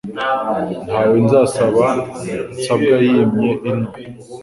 [0.87, 1.85] Nta we nzasaba
[2.57, 3.87] nsabwa yimye ino.